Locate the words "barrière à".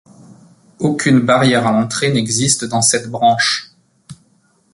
1.19-1.71